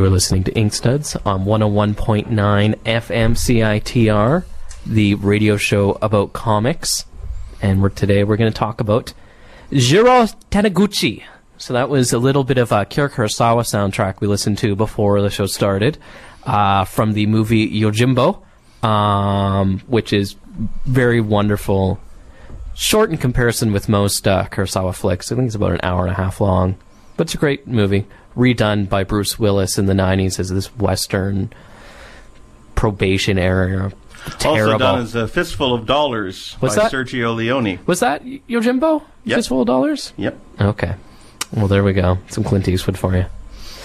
[0.00, 4.44] You are listening to Inkstuds on 101.9 FM CITR,
[4.86, 7.04] the radio show about comics.
[7.60, 9.12] And we're, today we're going to talk about
[9.70, 11.22] Jiro Taniguchi.
[11.58, 15.28] So that was a little bit of Akira Kurosawa soundtrack we listened to before the
[15.28, 15.98] show started
[16.44, 18.42] uh, from the movie Yojimbo,
[18.82, 20.34] um, which is
[20.86, 22.00] very wonderful.
[22.74, 25.30] Short in comparison with most uh, Kurosawa flicks.
[25.30, 26.76] I think it's about an hour and a half long.
[27.18, 31.52] But it's a great movie redone by Bruce Willis in the 90s as this Western
[32.74, 33.92] Prohibition era.
[34.38, 34.72] Terrible.
[34.72, 36.92] Also done as a fistful of dollars What's by that?
[36.92, 37.78] Sergio Leone.
[37.86, 39.02] Was that Yojimbo?
[39.24, 39.36] Yep.
[39.36, 40.12] Fistful of dollars?
[40.16, 40.38] Yep.
[40.60, 40.94] Okay.
[41.52, 42.18] Well, there we go.
[42.28, 43.26] Some Clint Eastwood for you.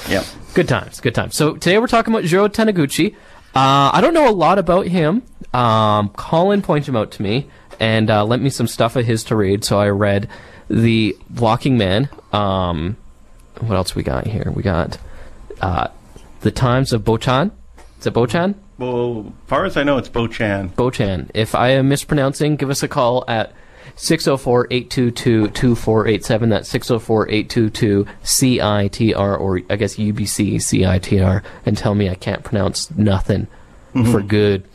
[0.10, 0.26] Yep.
[0.54, 1.36] Good times, good times.
[1.36, 3.16] So today we're talking about Jiro Taniguchi.
[3.56, 5.24] Uh, I don't know a lot about him.
[5.54, 9.24] Um, Colin pointed him out to me and uh, lent me some stuff of his
[9.26, 9.64] to read.
[9.64, 10.30] So I read
[10.70, 12.10] The Walking Man.
[12.34, 12.98] Um,
[13.62, 14.52] what else we got here?
[14.54, 14.98] We got
[15.62, 15.88] uh,
[16.42, 17.52] The Times of Bochan.
[18.00, 18.56] Is it Bochan?
[18.78, 20.74] Well, far as I know, it's Bochan.
[20.74, 21.32] Bochan.
[21.34, 23.52] If I am mispronouncing, give us a call at
[23.96, 26.50] 604-822-2487.
[26.50, 33.48] That's 604-822-CITR, or I guess UBC CITR, and tell me I can't pronounce nothing
[34.12, 34.66] for good.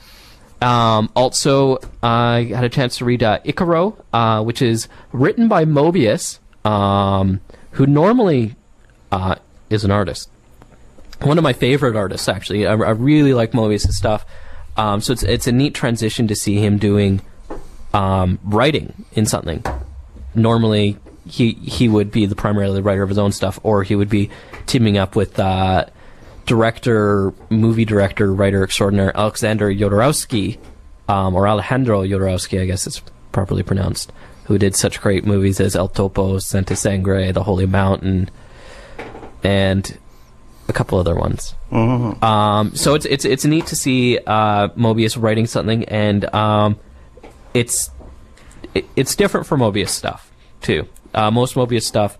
[0.63, 5.65] Um, also, I had a chance to read uh, Icaro, uh, which is written by
[5.65, 7.41] Moebius, um,
[7.73, 8.57] who normally
[9.13, 9.37] uh,
[9.69, 10.31] is an artist
[11.23, 12.67] one of my favorite artists actually.
[12.67, 14.25] I, I really like Moebius' stuff.
[14.77, 17.21] Um, so it's it's a neat transition to see him doing
[17.93, 19.65] um, writing in something.
[20.35, 24.09] Normally, he he would be the primarily writer of his own stuff, or he would
[24.09, 24.31] be
[24.67, 25.87] teaming up with uh,
[26.47, 30.59] director, movie director, writer extraordinaire Alexander Jodorowsky,
[31.09, 33.03] um, or Alejandro Jodorowsky, I guess it's
[33.33, 34.13] properly pronounced,
[34.45, 38.31] who did such great movies as El Topo, Santa Sangre, The Holy Mountain,
[39.43, 39.99] and
[40.69, 41.55] a couple other ones.
[42.23, 46.79] Um, so it's it's it's neat to see uh, Moebius writing something, and um,
[47.53, 47.91] it's
[48.75, 50.31] it, it's different from Moebius stuff
[50.63, 50.87] too.
[51.13, 52.17] Uh, most Moebius stuff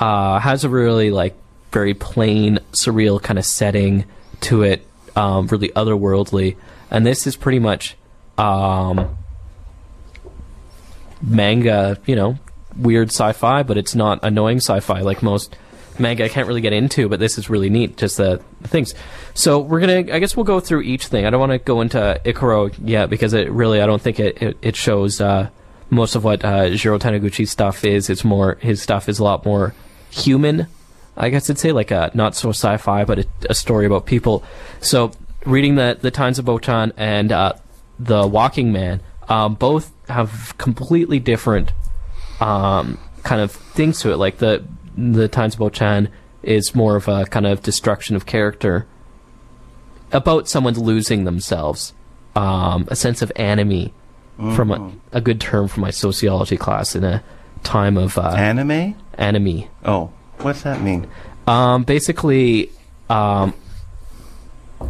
[0.00, 1.36] uh, has a really like
[1.70, 4.04] very plain, surreal kind of setting
[4.42, 6.56] to it, um, really otherworldly,
[6.90, 7.96] and this is pretty much
[8.38, 9.16] um,
[11.20, 11.98] manga.
[12.06, 12.38] You know,
[12.76, 15.56] weird sci-fi, but it's not annoying sci-fi like most
[15.98, 18.94] manga I can't really get into, but this is really neat, just the, things.
[19.34, 21.26] So we're gonna, I guess we'll go through each thing.
[21.26, 24.42] I don't want to go into Icaro yet because it really, I don't think it
[24.42, 25.50] it, it shows uh,
[25.90, 28.10] most of what uh, Jiro Taniguchi's stuff is.
[28.10, 29.74] It's more his stuff is a lot more
[30.10, 30.66] human.
[31.16, 34.42] I guess I'd say like a not so sci-fi, but a, a story about people.
[34.80, 35.12] So
[35.44, 37.54] reading the the Times of Bochan and uh,
[37.98, 41.72] the Walking Man, um, both have completely different
[42.40, 44.16] um, kind of things to it.
[44.16, 44.64] Like the
[44.96, 46.08] the Times of Bochan
[46.42, 48.86] is more of a kind of destruction of character
[50.10, 51.94] about someone losing themselves,
[52.36, 53.92] um, a sense of anomie,
[54.54, 57.22] from a, a good term from my sociology class in a
[57.62, 58.96] time of uh, Anime?
[59.16, 59.68] anomie.
[59.84, 61.06] Oh, what's that mean?
[61.46, 62.70] Um, basically,
[63.08, 63.54] um,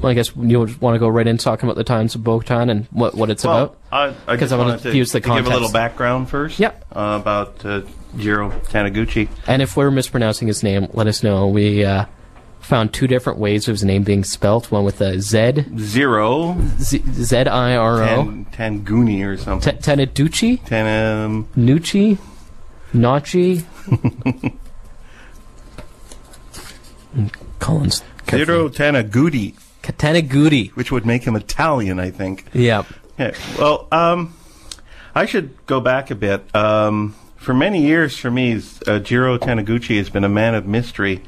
[0.00, 2.70] well, I guess you want to go right into talking about the Times of Bochan
[2.70, 3.78] and what, what it's about.
[3.90, 6.58] I, I just I wanna use the to give a little background first.
[6.58, 6.84] Yep.
[6.94, 7.82] Uh, about uh,
[8.16, 9.28] Jiro Taniguchi.
[9.46, 11.46] And if we're mispronouncing his name, let us know.
[11.46, 12.06] We uh,
[12.60, 14.70] found two different ways of his name being spelt.
[14.70, 19.76] One with a Z, Zero Z, Z I R O, Tan, Tanguni or something.
[19.78, 22.18] Teneducci, Tan, um, Nucci,
[22.94, 23.64] Nachi.
[27.58, 28.02] Collins.
[28.30, 30.70] Zero Tanagudi, Tanagudi.
[30.70, 32.46] which would make him Italian, I think.
[32.52, 32.84] Yeah.
[33.18, 33.34] Yeah.
[33.58, 34.34] Well, um,
[35.14, 36.54] I should go back a bit.
[36.54, 41.22] Um, for many years, for me, uh, Jiro Taniguchi has been a man of mystery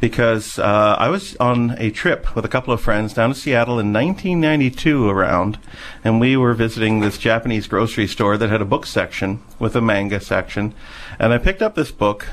[0.00, 3.78] because uh, I was on a trip with a couple of friends down to Seattle
[3.78, 5.58] in 1992 around,
[6.02, 9.82] and we were visiting this Japanese grocery store that had a book section with a
[9.82, 10.72] manga section,
[11.18, 12.28] and I picked up this book.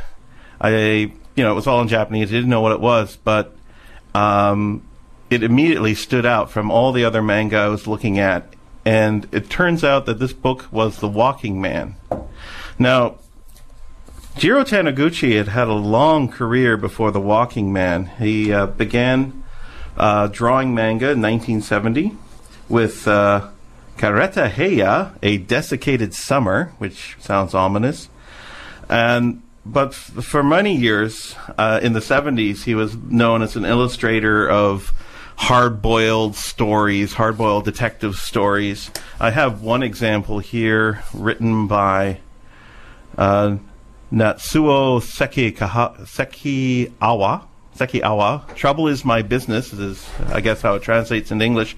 [0.62, 0.69] I,
[1.36, 2.30] you know, it was all in Japanese.
[2.30, 3.54] I didn't know what it was, but
[4.13, 4.81] um,
[5.36, 8.48] it immediately stood out from all the other manga I was looking at.
[8.86, 11.96] And it turns out that this book was The Walking Man.
[12.80, 13.16] Now,
[14.38, 18.06] Jiro Taniguchi had had a long career before The Walking Man.
[18.18, 19.44] He uh, began
[19.98, 22.16] uh, drawing manga in 1970
[22.70, 23.50] with uh,
[23.98, 28.08] Kareta Heya, A Desiccated Summer, which sounds ominous.
[28.88, 33.66] And but f- for many years uh, in the 70s, he was known as an
[33.66, 34.94] illustrator of
[35.38, 38.92] hard-boiled stories, hard-boiled detective stories.
[39.20, 42.20] I have one example here, written by
[43.18, 43.58] uh,
[44.12, 46.08] Natsuo Sekikawa.
[47.78, 48.56] Sekikawa.
[48.56, 51.76] Trouble is my business is I guess how it translates in English,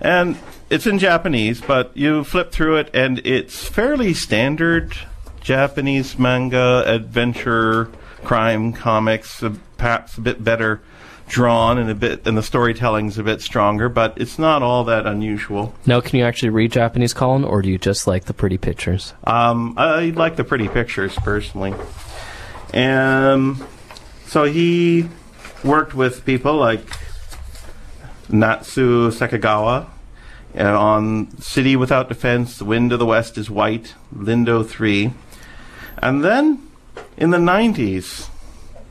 [0.00, 0.36] and
[0.70, 1.60] it's in Japanese.
[1.60, 4.96] But you flip through it, and it's fairly standard
[5.40, 7.90] Japanese manga adventure
[8.24, 9.44] crime comics,
[9.76, 10.80] perhaps a bit better
[11.28, 15.06] drawn and a bit, and the storytelling's a bit stronger, but it's not all that
[15.06, 15.74] unusual.
[15.84, 19.12] Now, can you actually read Japanese, Colin, or do you just like the pretty pictures?
[19.24, 21.74] Um, I like the pretty pictures personally.
[22.72, 23.56] And
[24.26, 25.08] so he
[25.64, 26.80] worked with people like
[28.28, 29.88] Natsu Sekikawa
[30.58, 35.12] uh, on City Without Defense, The Wind of the West is White, Lindo 3.
[35.98, 36.68] And then
[37.16, 38.28] in the 90s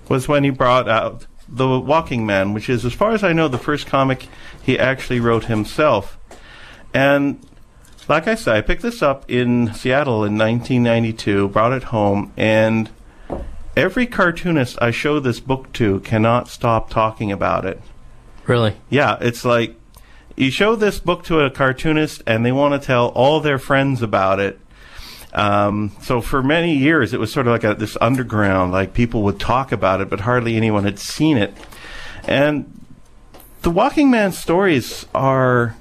[0.10, 3.48] was when he brought out The Walking Man, which is, as far as I know,
[3.48, 4.28] the first comic
[4.62, 6.18] he actually wrote himself.
[6.94, 7.46] And
[8.08, 12.90] like I said, I picked this up in Seattle in 1992, brought it home, and
[13.76, 17.82] every cartoonist I show this book to cannot stop talking about it.
[18.48, 18.76] Really?
[18.90, 19.76] Yeah, it's like
[20.36, 24.02] you show this book to a cartoonist and they want to tell all their friends
[24.02, 24.60] about it.
[25.36, 29.22] Um, so for many years, it was sort of like a, this underground, like people
[29.24, 31.54] would talk about it, but hardly anyone had seen it.
[32.28, 32.80] And
[33.62, 35.76] the Walking Man stories are.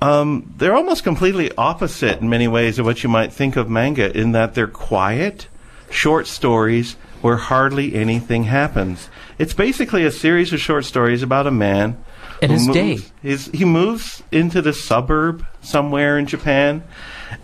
[0.00, 4.14] Um, they're almost completely opposite in many ways of what you might think of manga,
[4.16, 5.48] in that they're quiet,
[5.90, 9.08] short stories where hardly anything happens.
[9.38, 12.02] It's basically a series of short stories about a man.
[12.42, 12.90] And his day.
[12.94, 16.84] moves- His, he moves into the suburb somewhere in Japan,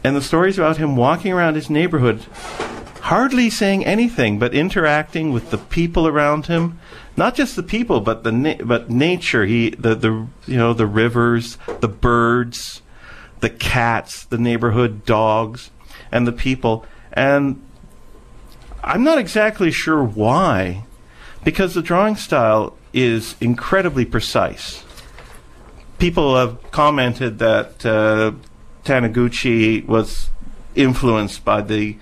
[0.04, 2.24] and the stories about him walking around his neighborhood,
[3.02, 6.78] hardly saying anything, but interacting with the people around him.
[7.16, 9.44] Not just the people, but the na- but nature.
[9.44, 12.80] He the the you know the rivers, the birds,
[13.40, 15.70] the cats, the neighborhood dogs,
[16.10, 16.86] and the people.
[17.12, 17.62] And
[18.82, 20.84] I'm not exactly sure why,
[21.44, 24.84] because the drawing style is incredibly precise.
[25.98, 28.32] People have commented that uh,
[28.84, 30.30] Taniguchi was
[30.74, 31.96] influenced by the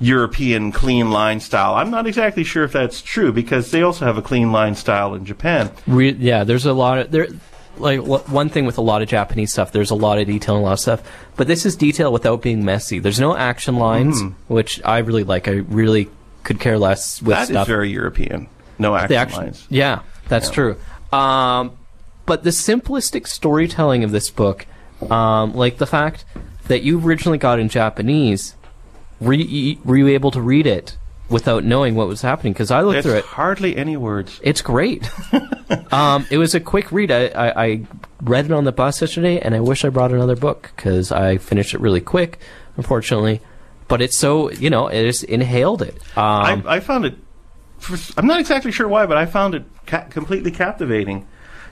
[0.00, 1.74] European clean line style.
[1.74, 5.14] I'm not exactly sure if that's true because they also have a clean line style
[5.14, 5.70] in Japan.
[5.86, 7.28] Yeah, there's a lot of there.
[7.76, 10.62] Like one thing with a lot of Japanese stuff, there's a lot of detail and
[10.62, 11.02] a lot of stuff,
[11.34, 13.00] but this is detail without being messy.
[13.00, 15.48] There's no action lines, which I really like.
[15.48, 16.08] I really
[16.44, 17.66] could care less with That is stuff.
[17.66, 18.46] very European.
[18.78, 19.66] No action action, lines.
[19.70, 20.54] yeah, that's Yeah.
[20.54, 20.76] true.
[21.12, 21.72] Um,
[22.26, 24.66] but the simplistic storytelling of this book,
[25.10, 26.24] um, like the fact
[26.68, 28.54] that you originally got in Japanese,
[29.20, 30.96] were you, were you able to read it
[31.28, 32.52] without knowing what was happening?
[32.52, 33.24] Because I looked There's through it.
[33.24, 34.40] hardly any words.
[34.42, 35.08] It's great.
[35.92, 37.10] um, it was a quick read.
[37.10, 37.86] I, I, I
[38.22, 41.38] read it on the bus yesterday, and I wish I brought another book because I
[41.38, 42.38] finished it really quick,
[42.76, 43.40] unfortunately.
[43.86, 45.96] But it's so you know, it just inhaled it.
[46.16, 47.16] Um, I, I found it.
[47.78, 51.26] For, I'm not exactly sure why, but I found it ca- completely captivating.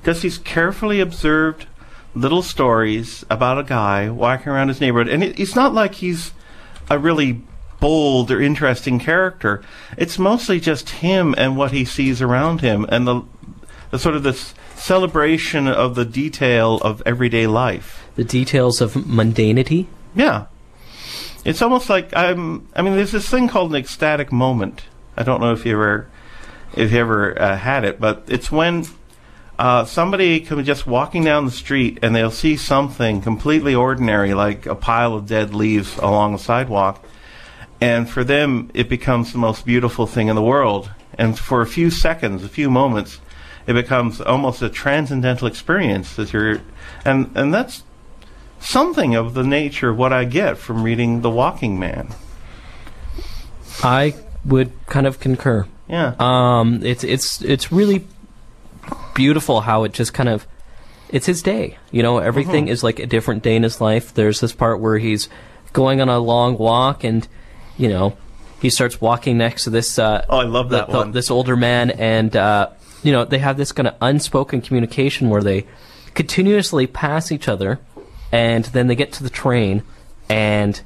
[0.05, 1.67] Just these carefully observed
[2.15, 6.33] little stories about a guy walking around his neighborhood, and it, it's not like he's
[6.91, 7.43] a really
[7.81, 9.63] bold or interesting character.
[9.97, 13.23] It's mostly just him and what he sees around him, and the,
[13.91, 18.05] the sort of this celebration of the detail of everyday life.
[18.15, 19.87] the details of mundanity.
[20.15, 20.47] Yeah.
[21.45, 22.69] It's almost like I'm.
[22.77, 24.83] I mean, there's this thing called an ecstatic moment.
[25.17, 26.09] I don't know if you ever,
[26.77, 28.87] if you ever uh, had it, but it's when
[29.59, 34.35] uh, somebody can be just walking down the street and they'll see something completely ordinary,
[34.35, 37.05] like a pile of dead leaves along the sidewalk,
[37.81, 40.91] and for them it becomes the most beautiful thing in the world.
[41.19, 43.21] And for a few seconds, a few moments,
[43.67, 46.63] it becomes almost a transcendental experience that you're,
[47.05, 47.85] and and that's
[48.59, 52.09] something of the nature of what I get from reading The Walking Man.
[53.83, 55.67] I would kind of concur.
[55.89, 56.15] Yeah.
[56.19, 58.07] Um, it's it's it's really
[59.15, 60.47] beautiful how it just kind of
[61.11, 61.77] it's his day.
[61.91, 64.15] You know, everything is like a different day in his life.
[64.15, 65.29] There's this part where he's
[65.75, 67.27] going on a long walk, and
[67.77, 68.17] you know,
[68.61, 69.99] he starts walking next to this.
[69.99, 71.13] Uh, Oh, I love that the- the- one.
[71.13, 72.69] This older man, and uh,
[73.03, 75.67] you know, they have this kind of unspoken communication where they
[76.15, 77.79] continuously pass each other,
[78.31, 79.83] and then they get to the train,
[80.31, 80.81] and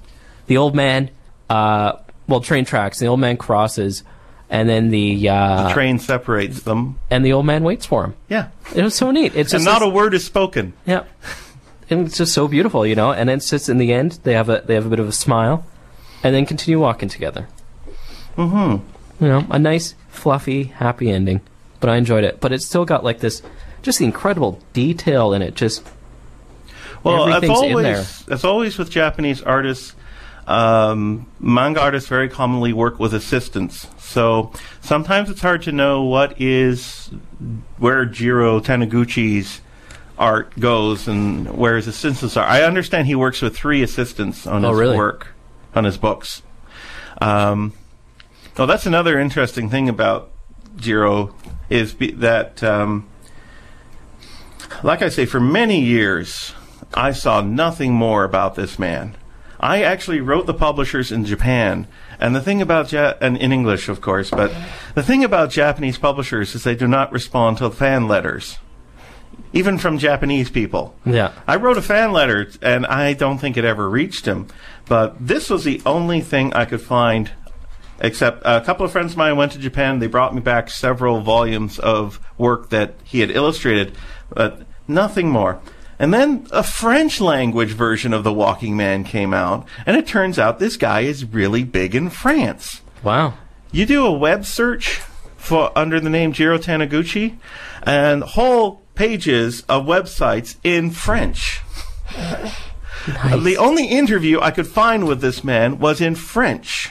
[0.48, 1.10] the old man,
[1.50, 1.92] uh,
[2.28, 2.98] well, train tracks.
[2.98, 4.02] The old man crosses,
[4.50, 6.98] and then the, uh, the train separates them.
[7.10, 8.14] and the old man waits for him.
[8.28, 8.48] Yeah.
[8.74, 9.34] It was so neat.
[9.34, 10.72] It's And just not this- a word is spoken.
[10.86, 11.04] yeah,
[11.90, 13.12] and it's just so beautiful, you know.
[13.12, 15.12] And it's just in the end, they have a they have a bit of a
[15.12, 15.64] smile,
[16.22, 17.48] and then continue walking together.
[18.36, 19.24] Mm-hmm.
[19.24, 21.40] You know, a nice, fluffy, happy ending.
[21.80, 22.40] But I enjoyed it.
[22.40, 23.42] But it's still got like this,
[23.82, 25.54] just the incredible detail in it.
[25.54, 25.82] Just
[27.02, 29.94] Well, as always, as always with Japanese artists,
[30.46, 33.86] um, manga artists very commonly work with assistants.
[34.06, 37.10] So sometimes it's hard to know what is
[37.78, 39.60] where Jiro Taniguchi's
[40.16, 42.46] art goes and where his assistants are.
[42.46, 44.96] I understand he works with three assistants on Oh, his really?
[44.96, 45.34] work,
[45.74, 46.42] on his books.
[47.20, 47.72] Um,
[48.56, 50.30] well, that's another interesting thing about
[50.76, 51.34] Jiro
[51.68, 53.08] is be, that, um,
[54.82, 56.54] like I say, for many years,
[56.94, 59.16] I saw nothing more about this man.
[59.58, 61.86] I actually wrote the publishers in Japan,
[62.20, 64.52] and the thing about ja- and in English, of course, but
[64.94, 68.58] the thing about Japanese publishers is they do not respond to fan letters,
[69.52, 70.94] even from Japanese people.
[71.04, 71.32] Yeah.
[71.46, 74.48] I wrote a fan letter, and I don't think it ever reached him.
[74.88, 77.30] But this was the only thing I could find,
[78.00, 79.98] except a couple of friends of mine went to Japan.
[79.98, 83.96] They brought me back several volumes of work that he had illustrated,
[84.28, 85.60] but nothing more.
[85.98, 90.38] And then a French language version of The Walking Man came out, and it turns
[90.38, 92.82] out this guy is really big in France.
[93.02, 93.34] Wow.
[93.72, 95.00] You do a web search
[95.36, 97.38] for under the name Jiro Taniguchi,
[97.84, 101.60] and whole pages of websites in French.
[103.06, 106.90] The only interview I could find with this man was in French.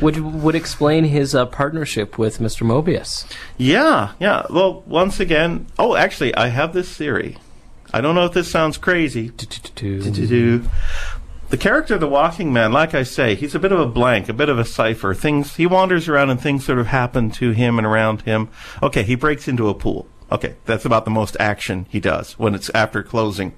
[0.00, 2.66] Which would explain his uh, partnership with Mr.
[2.66, 3.24] Moebius.
[3.56, 4.44] Yeah, yeah.
[4.50, 7.38] Well, once again, oh, actually, I have this theory.
[7.92, 9.28] I don't know if this sounds crazy.
[11.50, 14.28] The character of the Walking Man, like I say, he's a bit of a blank,
[14.28, 15.14] a bit of a cipher.
[15.14, 18.50] Things he wanders around and things sort of happen to him and around him.
[18.82, 20.06] Okay, he breaks into a pool.
[20.30, 23.54] Okay, that's about the most action he does when it's after closing.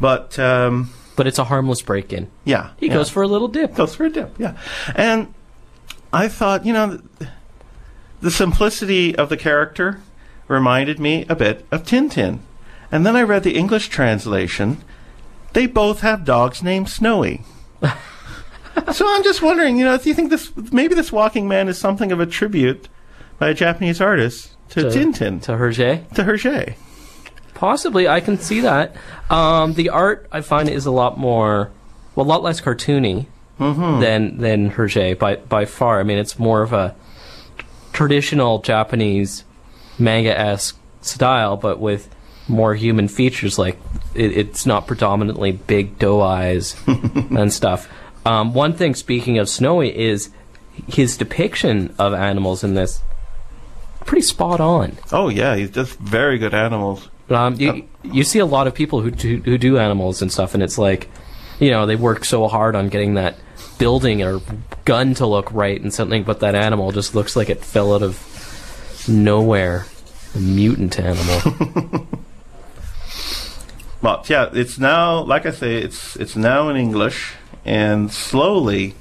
[0.00, 2.30] But um, But it's a harmless break-in.
[2.44, 2.94] yeah, He yeah.
[2.94, 3.74] goes for a little dip.
[3.74, 4.38] goes for a dip.
[4.38, 4.56] Yeah,
[4.96, 5.34] and
[6.10, 7.30] I thought, you know, th-
[8.22, 10.00] the simplicity of the character
[10.48, 12.38] reminded me a bit of Tintin.
[12.92, 14.78] And then I read the English translation.
[15.52, 17.42] They both have dogs named Snowy.
[18.92, 21.78] so I'm just wondering, you know, do you think this maybe this Walking Man is
[21.78, 22.88] something of a tribute
[23.38, 26.08] by a Japanese artist to, Tintin, To Hergé.
[26.14, 26.74] to Hergé?
[27.54, 28.96] Possibly, I can see that.
[29.28, 31.70] Um, the art I find is a lot more,
[32.14, 33.26] well, a lot less cartoony
[33.58, 36.00] than than Hergé by by far.
[36.00, 36.94] I mean, it's more of a
[37.92, 39.44] traditional Japanese
[39.98, 42.08] manga esque style, but with
[42.50, 43.58] more human features.
[43.58, 43.78] Like
[44.14, 47.88] it, it's not predominantly big doe eyes and stuff.
[48.26, 50.30] Um, one thing, speaking of Snowy, is
[50.88, 53.00] his depiction of animals in this
[54.04, 54.98] pretty spot on.
[55.12, 57.08] Oh yeah, he's just very good animals.
[57.30, 60.54] Um, you, you see a lot of people who do, who do animals and stuff,
[60.54, 61.08] and it's like,
[61.60, 63.36] you know, they work so hard on getting that
[63.78, 64.40] building or
[64.84, 68.02] gun to look right and something, but that animal just looks like it fell out
[68.02, 69.86] of nowhere.
[70.34, 72.06] A mutant animal.
[74.02, 78.94] But yeah, it's now, like I say, it's it's now in English, and slowly,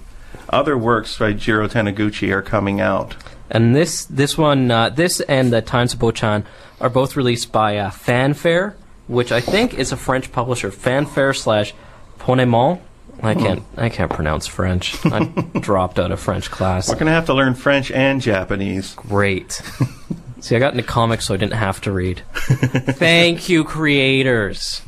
[0.50, 3.16] other works by Jiro Taniguchi are coming out.
[3.50, 6.44] and this this one, uh, this and the Times of Bochan
[6.82, 8.76] are both released by uh, Fanfare,
[9.08, 10.70] which I think is a French publisher.
[10.72, 11.74] Fanfare slash
[12.20, 12.80] Ponent Mon.
[13.22, 14.96] I can't I can't pronounce French.
[15.06, 15.26] I
[15.60, 16.90] dropped out of French class.
[16.90, 18.94] We're gonna have to learn French and Japanese.
[18.96, 19.62] Great.
[20.42, 22.22] See, I got into comics, so I didn't have to read.
[22.34, 24.82] Thank you, creators.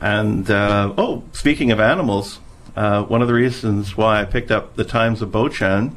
[0.00, 2.38] And uh, oh, speaking of animals,
[2.76, 5.94] uh, one of the reasons why I picked up the Times of Bochan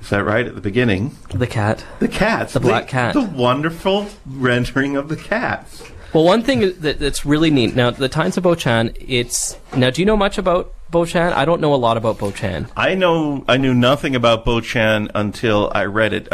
[0.00, 1.84] is that right at the beginning, The cat.
[2.00, 3.14] the cats, The black cat.
[3.14, 5.84] the wonderful rendering of the cats.
[6.12, 8.96] Well, one thing that, that's really neat now, the Times of Bochan.
[9.00, 9.90] It's now.
[9.90, 11.32] Do you know much about Bochan?
[11.32, 12.68] I don't know a lot about Bochan.
[12.76, 16.28] I know I knew nothing about Bochan until I read it.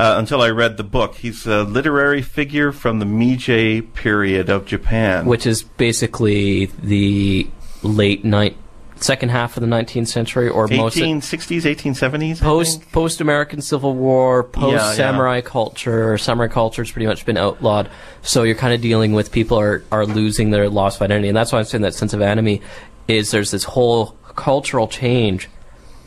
[0.00, 1.16] Uh, until I read the book.
[1.16, 5.26] He's a literary figure from the Meiji period of Japan.
[5.26, 7.46] which is basically the
[7.82, 8.56] late night,
[8.96, 12.40] second half of the 19th century, or most 1860s, 1870s.
[12.40, 14.92] I post post American Civil War, post yeah.
[14.92, 16.16] samurai culture.
[16.16, 17.90] Samurai culture has pretty much been outlawed,
[18.22, 21.52] so you're kind of dealing with people are are losing their lost identity, and that's
[21.52, 22.62] why I'm saying that sense of anomie
[23.06, 25.50] is there's this whole cultural change,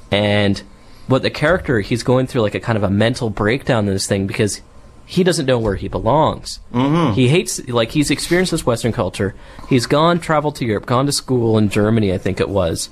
[0.09, 0.63] and
[1.07, 4.07] but the character he's going through like a kind of a mental breakdown in this
[4.07, 4.61] thing because
[5.05, 6.59] he doesn't know where he belongs.
[6.71, 7.13] Mm-hmm.
[7.13, 9.35] He hates like he's experienced this Western culture.
[9.69, 12.89] He's gone, traveled to Europe, gone to school in Germany, I think it was,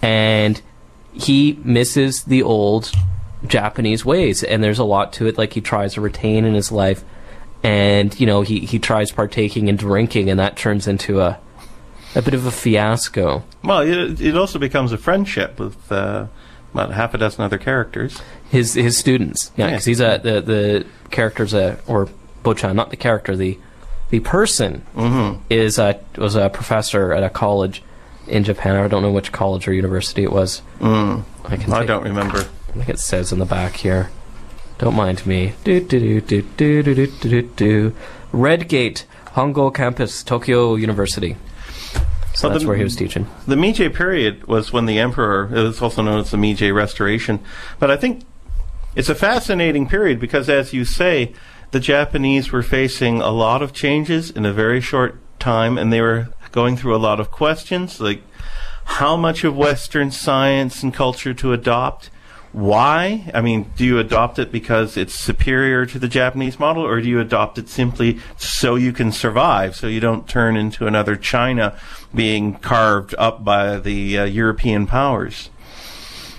[0.00, 0.60] and
[1.12, 2.92] he misses the old
[3.46, 4.42] Japanese ways.
[4.42, 5.36] And there's a lot to it.
[5.36, 7.04] Like he tries to retain in his life,
[7.62, 11.38] and you know he he tries partaking in drinking, and that turns into a
[12.14, 13.42] a bit of a fiasco.
[13.62, 16.28] Well, it, it also becomes a friendship with uh,
[16.74, 18.20] about half a dozen other characters.
[18.50, 19.70] His his students, yeah, Yeah.
[19.70, 22.08] because he's a the the character's a or
[22.44, 23.58] Bochan, not the character, the
[24.10, 24.84] the person
[25.48, 27.82] is a was a professor at a college
[28.26, 28.76] in Japan.
[28.76, 30.60] I don't know which college or university it was.
[30.80, 31.24] Mm.
[31.46, 32.38] I can I don't remember.
[32.38, 34.10] I think it says in the back here.
[34.78, 35.52] Don't mind me.
[35.62, 37.94] Do do do do do do do do do do.
[38.32, 39.06] Redgate,
[39.36, 41.36] Hongo Campus, Tokyo University.
[42.34, 43.26] So Well, that's the- where he was teaching.
[43.46, 47.38] The Meiji period was when the emperor, it was also known as the Meiji Restoration.
[47.78, 48.22] But I think
[48.96, 51.32] it's a fascinating period because, as you say,
[51.70, 56.00] the Japanese were facing a lot of changes in a very short time and they
[56.00, 58.22] were going through a lot of questions like
[58.84, 62.10] how much of Western science and culture to adopt.
[62.54, 63.28] Why?
[63.34, 67.08] I mean, do you adopt it because it's superior to the Japanese model, or do
[67.08, 71.76] you adopt it simply so you can survive, so you don't turn into another China
[72.14, 75.50] being carved up by the uh, European powers?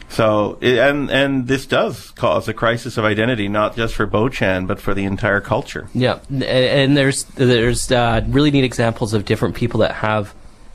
[0.08, 4.80] So, and and this does cause a crisis of identity, not just for Bochan, but
[4.80, 5.90] for the entire culture.
[5.94, 10.34] Yeah, and there's there's uh, really neat examples of different people that have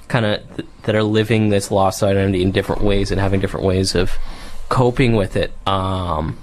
[0.08, 3.64] kind of th- that are living this lost identity in different ways and having different
[3.64, 4.12] ways of
[4.70, 6.38] coping with it, um,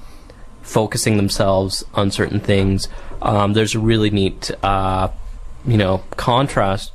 [0.61, 2.87] focusing themselves on certain things.
[3.23, 5.09] Um, there's a really neat, uh,
[5.65, 6.91] you know, contrast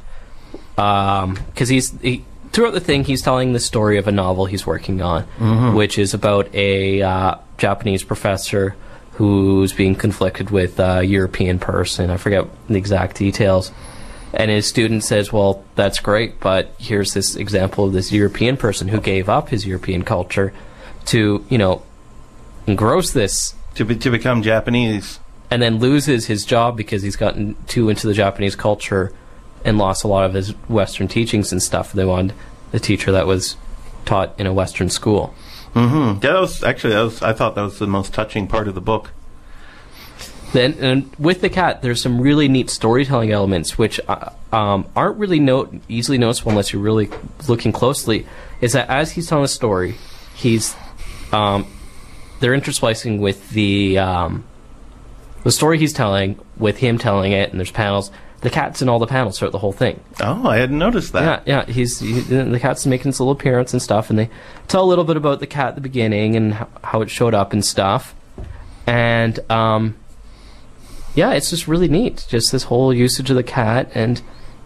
[0.76, 5.02] because he's he, throughout the thing he's telling the story of a novel he's working
[5.02, 5.24] on,
[5.74, 8.76] which is about a uh, Japanese professor
[9.12, 12.10] who's being conflicted with a European person.
[12.10, 13.72] I forget the exact details.
[14.34, 18.88] And his student says, "Well, that's great, but here's this example of this European person
[18.88, 20.54] who gave up his European culture
[21.06, 21.82] to, you know,
[22.66, 25.18] engross this To be, to become Japanese,
[25.50, 29.12] and then loses his job because he's gotten too into the Japanese culture
[29.64, 31.92] and lost a lot of his Western teachings and stuff.
[31.92, 32.34] They wanted
[32.72, 33.56] a teacher that was
[34.04, 35.34] taught in a Western school.
[35.74, 38.74] hmm that was actually that was I thought that was the most touching part of
[38.74, 39.10] the book.
[40.52, 45.16] Then, and with the cat, there's some really neat storytelling elements which uh, um, aren't
[45.16, 47.08] really no- easily noticeable unless you're really
[47.48, 48.26] looking closely.
[48.60, 49.94] Is that as he's telling a story,
[50.34, 50.74] he's
[51.32, 51.66] um,
[52.40, 54.44] they're intersplicing with the um,
[55.44, 58.10] the story he's telling with him telling it, and there's panels.
[58.40, 60.00] The cat's in all the panels throughout the whole thing.
[60.20, 61.46] Oh, I hadn't noticed that.
[61.46, 61.72] Yeah, yeah.
[61.72, 64.30] He's he, the cat's making its little appearance and stuff, and they
[64.66, 67.34] tell a little bit about the cat at the beginning and how, how it showed
[67.34, 68.16] up and stuff.
[68.84, 69.96] And um,
[71.14, 72.26] yeah, it's just really neat.
[72.28, 74.20] Just this whole usage of the cat and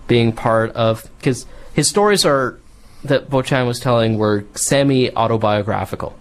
[0.06, 2.58] being part of because his stories are
[3.04, 6.18] that Bochan was telling were semi autobiographical.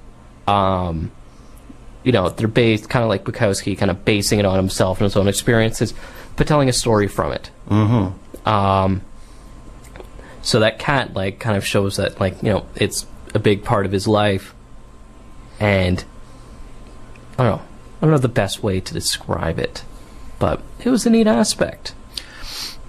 [0.47, 1.11] Um,
[2.03, 5.05] you know, they're based kind of like Bukowski, kind of basing it on himself and
[5.05, 5.93] his own experiences,
[6.35, 7.49] but telling a story from it.
[7.67, 8.47] Mm-hmm.
[8.47, 9.01] Um,
[10.43, 13.87] so that cat like kind of shows that like you know it's a big part
[13.87, 14.53] of his life,
[15.59, 16.03] and
[17.39, 17.63] I don't know.
[17.97, 19.83] I don't know the best way to describe it,
[20.37, 21.95] but it was a neat aspect.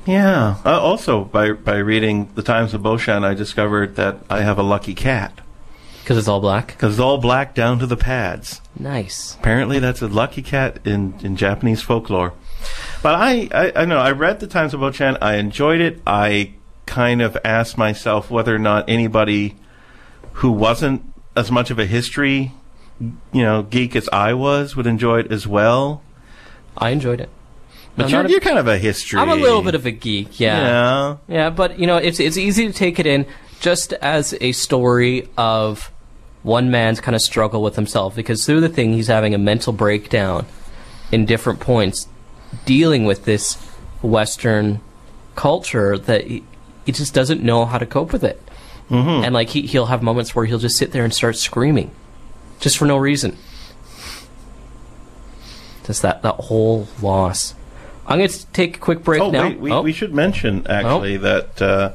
[0.04, 0.56] Yeah.
[0.64, 4.62] Uh, also, by by reading the Times of Boshan, I discovered that I have a
[4.62, 5.40] lucky cat
[6.06, 6.68] Because it's all black.
[6.68, 8.60] because it's all black down to the pads.
[8.78, 9.34] Nice.
[9.40, 12.32] Apparently, that's a lucky cat in, in Japanese folklore.
[13.02, 15.18] But I, I, I know I read the Times of Bochan.
[15.20, 16.00] I enjoyed it.
[16.06, 16.52] I
[16.86, 19.56] kind of asked myself whether or not anybody
[20.34, 21.02] who wasn't
[21.34, 22.52] as much of a history,
[23.00, 26.04] you know, geek as I was would enjoy it as well.
[26.78, 27.30] I enjoyed it.
[27.96, 29.18] But I'm you're, a- you're kind of a history.
[29.18, 30.60] I'm a little bit of a geek, yeah.
[30.60, 31.16] yeah.
[31.26, 33.26] Yeah, but you know, it's it's easy to take it in
[33.58, 35.90] just as a story of
[36.46, 39.72] one man's kind of struggle with himself because through the thing he's having a mental
[39.72, 40.46] breakdown
[41.10, 42.06] in different points
[42.64, 43.54] dealing with this
[44.00, 44.80] western
[45.34, 46.44] culture that he,
[46.84, 48.40] he just doesn't know how to cope with it.
[48.88, 49.24] Mm-hmm.
[49.24, 51.90] And like he he'll have moments where he'll just sit there and start screaming
[52.60, 53.36] just for no reason.
[55.84, 57.54] Just that that whole loss.
[58.06, 59.48] I'm going to take a quick break Oh, now.
[59.48, 59.82] wait, we, Oh.
[59.82, 61.92] we should mention actually that uh,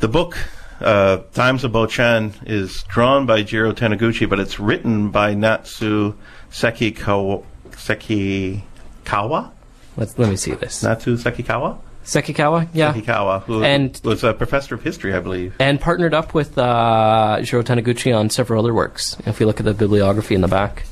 [0.00, 0.36] the book
[0.80, 6.14] uh, Times of Bochan is drawn by Jiro Taniguchi, but it's written by Natsu
[6.50, 7.44] Sekikawa.
[7.70, 9.50] Sekikawa?
[9.96, 10.82] Let's, let me see this.
[10.82, 11.78] Natsu Sekikawa?
[12.04, 12.92] Sekikawa, yeah.
[12.92, 15.54] Sekikawa, who And- was a professor of history, I believe.
[15.58, 19.16] and partnered up with uh, Jiro Taniguchi on several other works.
[19.26, 20.84] If you look at the bibliography in the back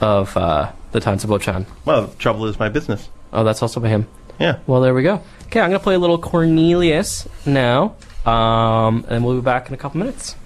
[0.00, 1.66] of uh, the Times of Bochan.
[1.84, 3.08] Well, trouble is my business.
[3.32, 4.06] Oh, that's also by him.
[4.38, 4.58] Yeah.
[4.66, 5.22] Well, there we go.
[5.46, 9.74] Okay, I'm going to play a little Cornelius now, um, and we'll be back in
[9.74, 10.36] a couple minutes.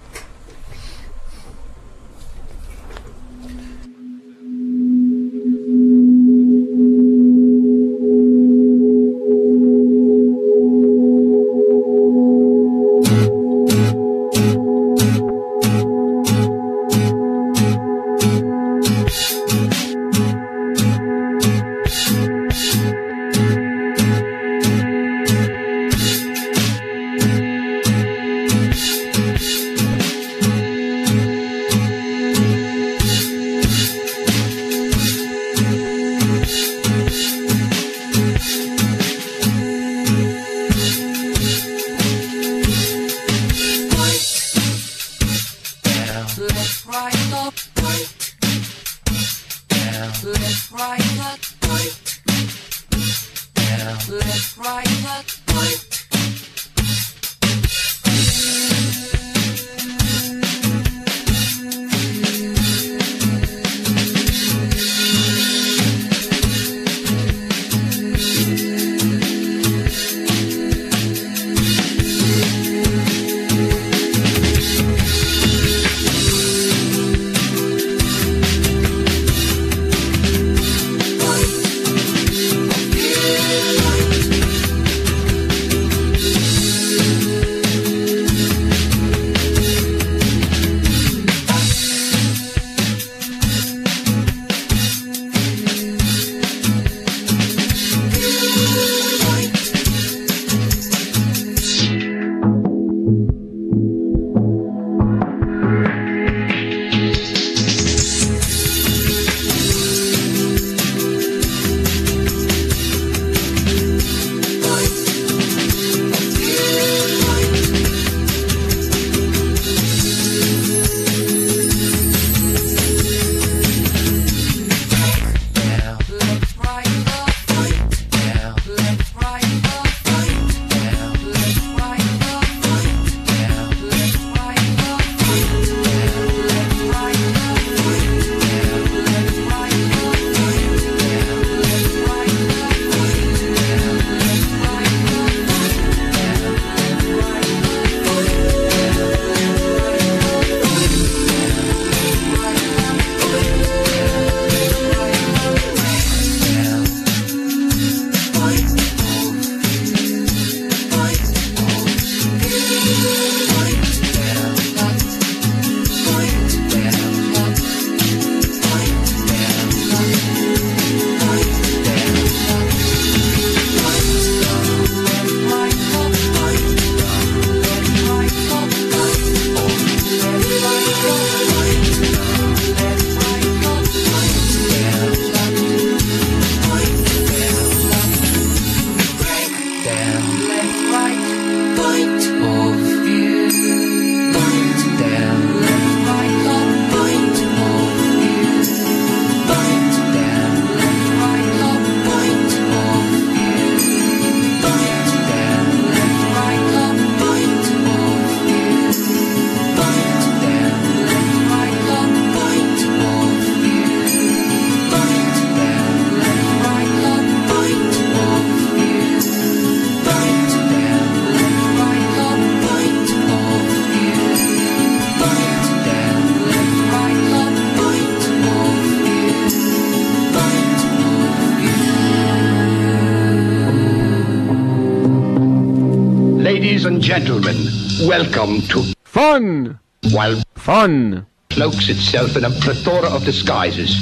[238.18, 239.78] Welcome to Fun!
[240.10, 241.24] While Fun!
[241.50, 243.94] cloaks itself in a plethora of disguises,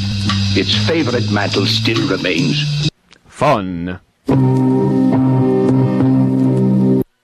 [0.56, 2.88] its favorite mantle still remains.
[3.26, 4.00] Fun!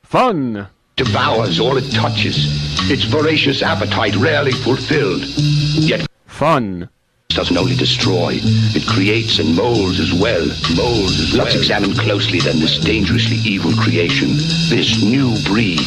[0.03, 0.67] Fun!
[0.97, 5.25] Devours all it touches, its voracious appetite rarely fulfilled.
[5.25, 6.91] Yet Fun!
[7.35, 10.47] Doesn't only destroy, it creates and molds as well.
[10.77, 14.37] Molds as Let's examine closely then this dangerously evil creation,
[14.69, 15.87] this new breed.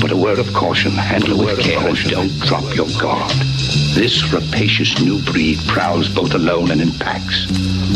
[0.00, 3.32] But a word of caution, handle it with care and don't drop your guard.
[3.94, 7.46] This rapacious new breed prowls both alone and in packs,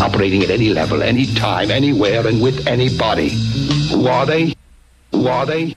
[0.01, 3.31] operating at any level, any time, anywhere, and with anybody.
[3.91, 4.55] Who are they?
[5.13, 5.77] Who are they?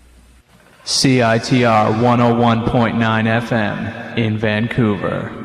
[0.86, 2.93] CITR 101.9
[3.48, 5.42] FM in Vancouver.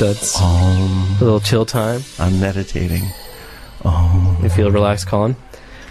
[0.00, 0.40] Studs.
[0.40, 1.16] Om.
[1.20, 2.00] A little chill time.
[2.18, 3.02] I'm meditating.
[3.84, 5.36] You feel relaxed, Colin?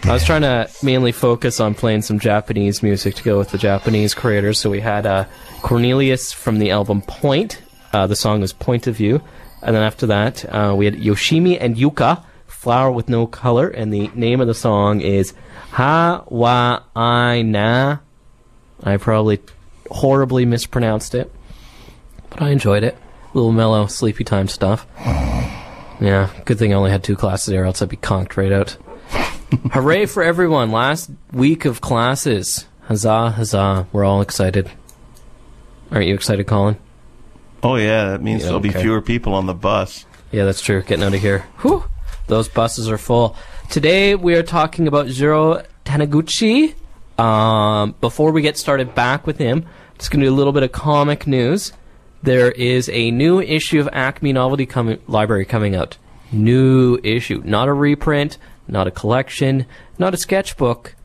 [0.04, 3.60] I was trying to mainly focus on playing some Japanese music to go with the
[3.60, 4.58] Japanese creators.
[4.58, 5.26] So we had uh,
[5.62, 7.62] Cornelius from the album Point.
[7.94, 9.22] Uh, the song was Point of View.
[9.62, 13.68] And then after that, uh, we had Yoshimi and Yuka, Flower with No Color.
[13.68, 15.36] And the name of the song is
[15.74, 18.00] Ha Wa I Na.
[18.84, 19.40] I probably
[19.92, 21.32] horribly mispronounced it,
[22.32, 22.98] but I enjoyed it.
[23.40, 24.86] A little mellow, sleepy time stuff.
[26.02, 28.76] Yeah, good thing I only had two classes there, else I'd be conked right out.
[29.72, 30.74] Hooray for everyone!
[30.74, 32.66] Last week of classes.
[32.82, 33.88] Huzzah, huzzah.
[33.94, 34.70] We're all excited.
[35.90, 36.76] Aren't you excited, Colin?
[37.64, 40.06] Oh yeah, that means Yeah, there'll be fewer people on the bus.
[40.34, 40.82] Yeah, that's true.
[40.82, 41.46] Getting out of here.
[41.60, 41.86] Whew.
[42.28, 43.38] Those buses are full.
[43.70, 46.76] Today we are talking about Jiro Taniguchi.
[47.18, 49.66] Um, before we get started back with him,
[49.98, 51.72] just going to do a little bit of comic news.
[52.22, 55.98] There is a new issue of Acme Novelty coming, Library coming out.
[56.32, 57.42] New issue.
[57.46, 59.66] Not a reprint, not a collection,
[59.98, 60.96] not a sketchbook.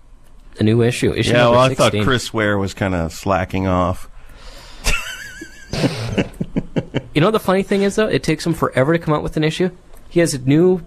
[0.59, 1.13] A new issue.
[1.13, 1.91] Issue yeah, well, I 16.
[1.91, 4.09] thought Chris Ware was kind of slacking off.
[7.15, 8.09] You know the funny thing is though?
[8.09, 9.71] It takes him forever to come out with an issue.
[10.09, 10.85] He has a new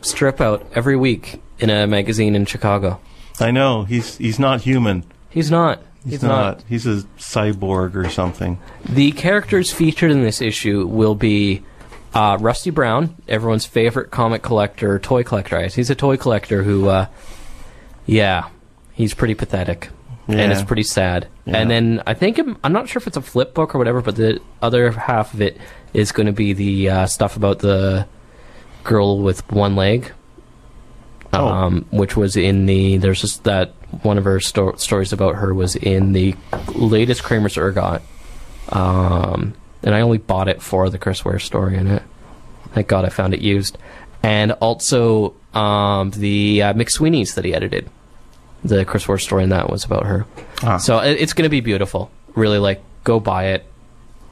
[0.00, 3.00] strip out every week in a magazine in Chicago.
[3.40, 5.04] I know he's he's not human.
[5.28, 5.82] He's not.
[6.06, 6.58] He's, He's, not.
[6.58, 6.64] not.
[6.68, 8.60] He's a cyborg or something.
[8.88, 11.64] The characters featured in this issue will be
[12.14, 15.66] uh, Rusty Brown, everyone's favorite comic collector, toy collector.
[15.66, 17.08] He's a toy collector who, uh,
[18.06, 18.48] yeah,
[18.92, 19.90] he's pretty pathetic.
[20.28, 21.28] And it's pretty sad.
[21.44, 21.58] Yeah.
[21.58, 24.02] And then I think it, I'm not sure if it's a flip book or whatever,
[24.02, 25.56] but the other half of it
[25.92, 28.08] is going to be the uh, stuff about the
[28.82, 30.12] girl with one leg,
[31.32, 31.48] Oh.
[31.48, 32.98] um, which was in the.
[32.98, 33.70] There's just that
[34.02, 36.34] one of her sto- stories about her was in the
[36.74, 38.02] latest Kramer's Ergot,
[38.70, 42.02] um, and I only bought it for the Chris Ware story in it.
[42.72, 43.76] Thank God I found it used,
[44.22, 47.90] and also um, the uh, McSweeney's that he edited.
[48.64, 50.26] The Chris Ware story in that was about her.
[50.62, 50.76] Ah.
[50.78, 52.10] So it, it's going to be beautiful.
[52.34, 53.66] Really, like go buy it.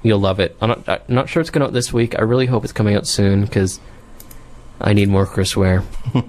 [0.03, 0.57] You'll love it.
[0.61, 2.19] I'm not, I'm not sure it's going out this week.
[2.19, 3.81] I really hope it's coming out soon because
[4.81, 5.83] I need more Chris Ware.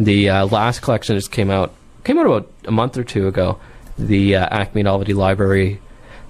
[0.00, 1.72] the uh, last collection just came out
[2.04, 3.58] came out about a month or two ago.
[3.98, 5.80] The uh, Acme Novelty Library.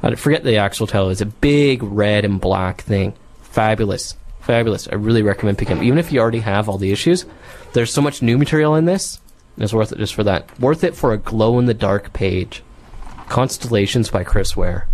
[0.03, 1.11] I forget the actual title.
[1.11, 3.15] It's a big red and black thing.
[3.43, 4.89] Fabulous, fabulous.
[4.89, 5.83] I really recommend picking up.
[5.85, 7.25] Even if you already have all the issues,
[7.73, 9.21] there's so much new material in this.
[9.59, 10.59] It's worth it just for that.
[10.59, 12.63] Worth it for a glow in the dark page.
[13.29, 14.89] Constellations by Chris Ware.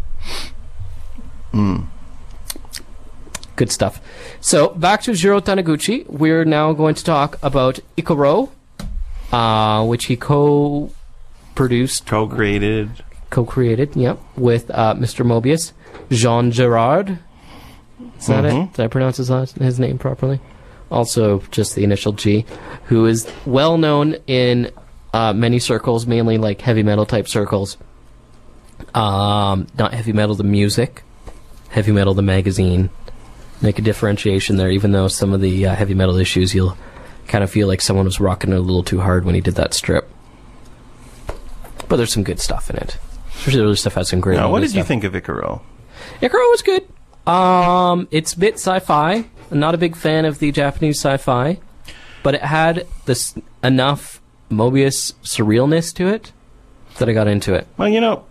[3.59, 4.01] Good stuff.
[4.41, 6.07] So back to Jiro Taniguchi.
[6.07, 8.51] We're now going to talk about Icaro,
[9.33, 13.03] uh, which he co-produced, Co-created.
[13.31, 15.27] co-created, yep, with uh, Mr.
[15.27, 15.73] Moebius,
[16.09, 17.19] Jean Giraud.
[18.21, 18.73] Is that it?
[18.75, 20.39] Did I pronounce his last, his name properly?
[20.89, 22.47] Also, just the initial G,
[22.85, 24.71] who is well known in
[25.13, 27.77] uh, many circles, mainly like heavy metal type circles.
[28.95, 31.03] Um, not heavy metal the music,
[31.71, 32.91] heavy metal the magazine.
[33.61, 36.77] Make a differentiation there, even though some of the uh, heavy metal issues you'll
[37.27, 39.57] kind of feel like someone was rocking it a little too hard when he did
[39.57, 40.09] that strip.
[41.89, 42.99] But there's some good stuff in it.
[43.35, 44.37] Especially the other stuff has some great.
[44.37, 45.63] Now, what did you think of Icaro?
[46.21, 46.89] Icaro was good.
[47.27, 49.25] Um, it's a bit sci-fi.
[49.51, 51.59] I'm not a big fan of the Japanese sci-fi,
[52.23, 56.33] but it had this enough Moebius surrealness to it
[56.99, 57.67] that I got into it.
[57.77, 58.25] Well, you know,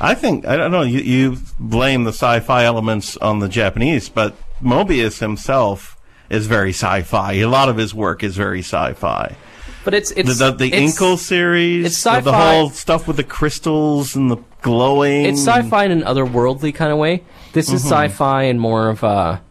[0.00, 0.82] I think I don't know.
[0.82, 5.96] You, you blame the sci-fi elements on the Japanese, but Moebius himself
[6.30, 7.34] is very sci-fi.
[7.34, 9.36] A lot of his work is very sci-fi.
[9.84, 12.54] But it's The it's the, the it's, Incal series, it's the, the sci-fi.
[12.54, 15.24] whole stuff with the crystals and the glowing.
[15.24, 17.24] It's sci-fi in an otherworldly kind of way.
[17.52, 18.10] This is mm-hmm.
[18.10, 19.42] sci-fi and more of a,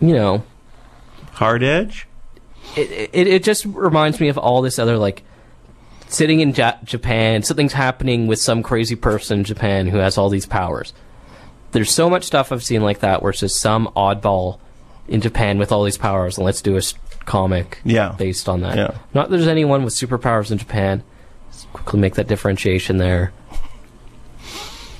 [0.00, 0.44] you know,
[1.32, 2.06] hard edge.
[2.76, 5.22] it, it, it just reminds me of all this other like
[6.10, 10.28] sitting in ja- Japan, something's happening with some crazy person in Japan who has all
[10.28, 10.92] these powers.
[11.72, 14.58] There's so much stuff I've seen like that where it's just some oddball
[15.08, 16.82] in Japan with all these powers, and let's do a
[17.26, 18.14] comic Yeah.
[18.18, 18.76] based on that.
[18.76, 18.98] Yeah.
[19.14, 21.02] Not that there's anyone with superpowers in Japan.
[21.48, 23.32] Let's quickly make that differentiation there.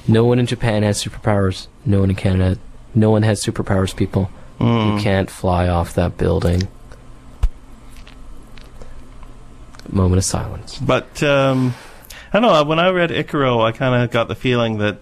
[0.09, 1.67] No one in Japan has superpowers.
[1.85, 2.59] No one in Canada.
[2.95, 4.31] No one has superpowers, people.
[4.59, 4.97] Hmm.
[4.97, 6.69] You can't fly off that building.
[9.93, 10.79] Moment of silence.
[10.79, 11.75] But um,
[12.33, 12.65] I don't know.
[12.65, 14.99] When I read Icaro, I kind of got the feeling that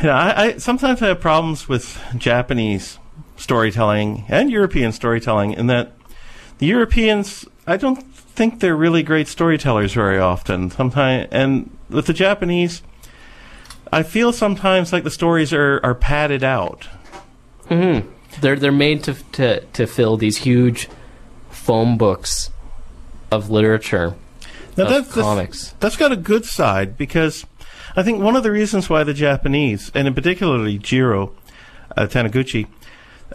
[0.00, 2.98] you know, I, I sometimes I have problems with Japanese
[3.36, 5.92] storytelling and European storytelling in that
[6.58, 10.70] the Europeans, I don't think they're really great storytellers very often.
[10.70, 12.82] Sometimes, and with the Japanese,
[13.92, 16.88] I feel sometimes like the stories are, are padded out.
[18.40, 20.88] They're they're made to to to fill these huge
[21.50, 22.50] foam books
[23.30, 24.14] of literature
[24.76, 25.74] Now of that's, that's comics.
[25.80, 27.46] that's got a good side because
[27.96, 31.32] I think one of the reasons why the Japanese, and in particularly Jiro
[31.96, 32.66] uh, Taniguchi,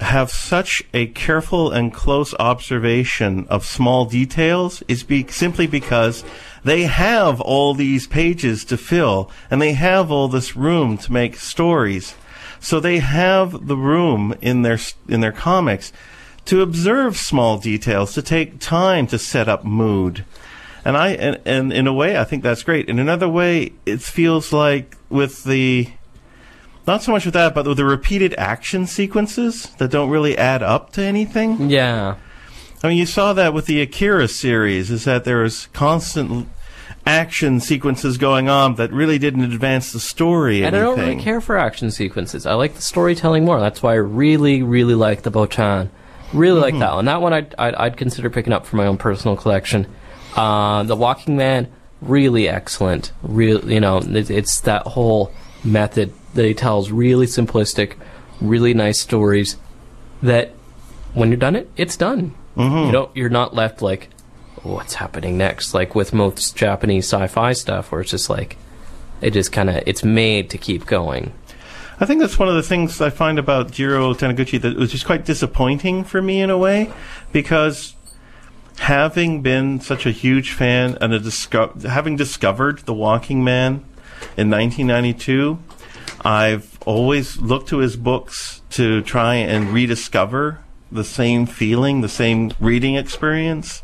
[0.02, 6.24] have such a careful and close observation of small details is be- simply because
[6.64, 11.36] they have all these pages to fill and they have all this room to make
[11.38, 12.16] stories.
[12.60, 15.94] So they have the room in their in their comics
[16.46, 20.26] to observe small details, to take time to set up mood.
[20.84, 22.88] And I and, and in a way I think that's great.
[22.88, 25.90] In another way, it feels like with the
[26.88, 30.62] not so much with that, but with the repeated action sequences that don't really add
[30.62, 31.70] up to anything.
[31.70, 32.18] Yeah.
[32.84, 36.48] I mean, you saw that with the Akira series, is that there was constant
[37.06, 40.64] action sequences going on that really didn't advance the story.
[40.64, 42.46] And I don't really care for action sequences.
[42.46, 43.60] I like the storytelling more.
[43.60, 45.90] That's why I really, really like the Botchan.
[46.34, 47.06] Really like that one.
[47.06, 49.88] That one I'd, I'd, I'd consider picking up for my own personal collection.
[50.36, 51.72] Uh, the Walking Man,
[52.02, 53.12] really excellent.
[53.24, 55.32] Real, you know, it, it's that whole
[55.64, 56.92] method that he tells.
[56.92, 57.96] Really simplistic,
[58.42, 59.58] really nice stories.
[60.22, 60.52] That
[61.14, 62.36] when you're done it, it's done.
[62.58, 63.16] You don't.
[63.16, 64.10] You're not left like,
[64.64, 65.74] what's happening next?
[65.74, 68.58] Like with most Japanese sci-fi stuff, where it's just like,
[69.22, 71.34] it just kind of it's made to keep going.
[72.00, 75.06] I think that's one of the things I find about Jiro Taniguchi that was just
[75.06, 76.92] quite disappointing for me in a way,
[77.32, 77.96] because
[78.80, 83.86] having been such a huge fan and a disco- having discovered The Walking Man
[84.36, 85.60] in 1992,
[86.22, 90.60] I've always looked to his books to try and rediscover
[90.92, 93.84] the same feeling, the same reading experience.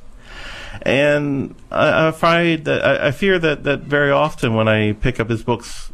[0.82, 5.30] And I, I that I, I fear that, that very often when I pick up
[5.30, 5.91] his books,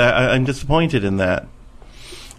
[0.00, 1.46] that I, I'm disappointed in that.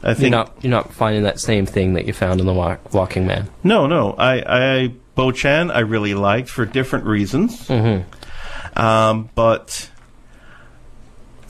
[0.03, 2.53] I You're think not you're not finding that same thing that you found in the
[2.53, 3.49] walk, Walking Man.
[3.64, 4.14] no, no.
[4.14, 4.34] I,
[4.84, 7.68] I Botchan I really liked for different reasons.
[7.68, 7.99] Hmm.
[8.76, 9.89] Um, but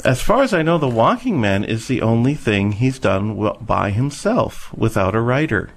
[0.03, 3.55] as far as I know, The Walking Man is the only thing he's done w-
[3.61, 5.69] by himself without a writer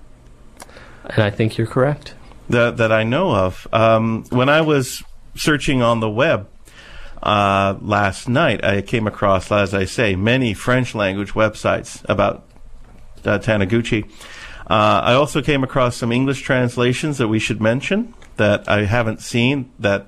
[1.04, 2.14] And I think you're correct.
[2.48, 3.68] that that I know of.
[3.72, 5.02] Um, when I was
[5.36, 6.48] searching on the web
[7.24, 12.44] uh, last night, I came across, as I say, many French language websites about
[13.24, 14.04] uh, Taniguchi.
[14.68, 19.22] Uh, I also came across some English translations that we should mention that I haven't
[19.22, 19.70] seen.
[19.78, 20.06] That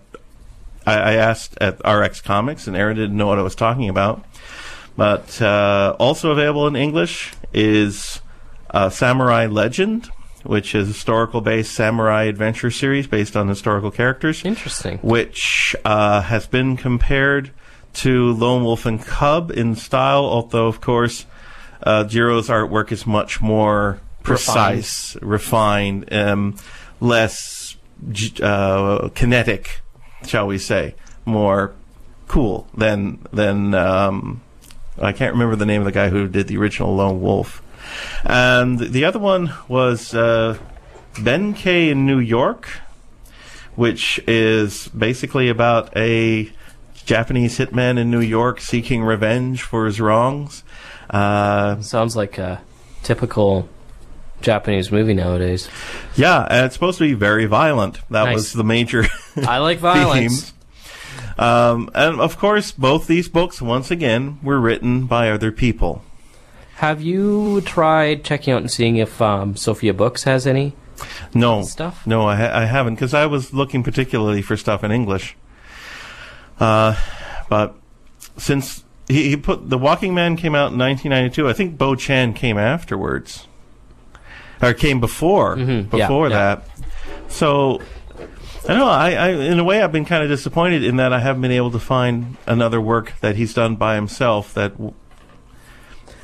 [0.87, 4.23] I, I asked at RX Comics, and Aaron didn't know what I was talking about.
[4.95, 8.21] But uh, also available in English is
[8.71, 10.11] uh, Samurai Legend,
[10.47, 14.99] which is a historical-based samurai adventure series based on historical characters Interesting.
[14.99, 17.51] which uh, has been compared
[17.95, 21.27] to Lone Wolf and Cub in style, although, of course,
[21.83, 26.57] uh, Jiro's artwork is much more precise, refined, um,
[27.01, 27.77] less
[28.43, 29.81] uh, kinetic,
[30.27, 30.95] shall we say,
[31.25, 31.75] more
[32.29, 34.43] cool than than um,
[35.01, 37.63] I can't remember the name of the guy who did the original Lone Wolf.
[38.25, 40.59] And the other one was uh,
[41.15, 42.69] Benkei in New York,
[43.75, 46.51] which is basically about a
[47.05, 50.65] Japanese hitman in New York seeking revenge for his wrongs.
[51.09, 52.61] Uh, Sounds like a
[53.05, 53.69] typical
[54.41, 55.69] Japanese movie nowadays.
[56.17, 58.01] yeah, and it's supposed to be very violent.
[58.11, 58.35] That Nice.
[58.35, 59.05] was the major
[59.37, 60.53] I like violence.
[61.39, 66.03] Um, and of course, both these books, once again, were written by other people.
[66.77, 70.75] Have you tried checking out and seeing if um, Sophia Books has any?
[71.35, 72.07] No Stuff?
[72.07, 75.37] No, I, ha- I haven't because I was looking particularly for stuff in English.
[76.59, 76.97] Uh,
[77.51, 77.75] but
[78.39, 82.57] since he, he put the Walking Man came out in 1992, I think Botchan came
[82.59, 83.47] afterwards,
[84.63, 86.57] or came before Mhm, before yeah.
[86.57, 86.69] that.
[87.29, 87.83] So
[88.69, 88.89] I know.
[88.89, 91.51] I, I in a way I've been kind of disappointed in that I haven't been
[91.53, 94.73] able to find another work that he's done by himself that